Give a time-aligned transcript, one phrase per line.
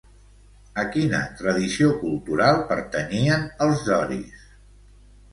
[0.83, 4.41] A quina tradició cultural pertanyien els doris?